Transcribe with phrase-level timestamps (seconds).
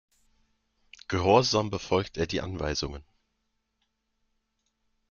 [1.09, 3.03] Gehorsam befolgt er die Anweisungen.